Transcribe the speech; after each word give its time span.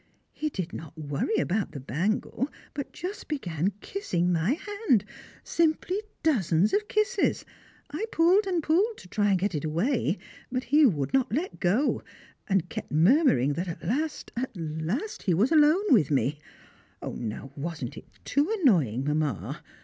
He 0.31 0.49
did 0.49 0.73
not 0.73 0.97
worry 0.97 1.35
about 1.37 1.73
the 1.73 1.79
bangle, 1.79 2.49
but 2.73 2.91
just 2.91 3.27
began 3.27 3.73
kissing 3.81 4.33
my 4.33 4.53
hand; 4.87 5.05
simply 5.43 6.01
dozens 6.23 6.73
of 6.73 6.87
kisses. 6.87 7.45
I 7.91 8.05
pulled 8.11 8.47
and 8.47 8.63
pulled 8.63 8.97
to 8.97 9.07
try 9.07 9.29
and 9.29 9.37
get 9.37 9.53
it 9.53 9.63
away, 9.63 10.17
but 10.51 10.63
he 10.63 10.87
would 10.87 11.13
not 11.13 11.31
let 11.31 11.59
go, 11.59 12.01
and 12.49 12.67
kept 12.67 12.91
murmuring 12.91 13.53
that 13.53 13.67
at 13.67 13.83
last, 13.87 14.31
at 14.35 14.57
last, 14.57 15.21
he 15.21 15.35
was 15.35 15.51
alone 15.51 15.85
with 15.93 16.09
me! 16.09 16.39
Now 17.03 17.51
wasn't 17.55 17.95
it 17.95 18.05
too 18.25 18.49
annoying, 18.63 19.03
Mamma? 19.03 19.61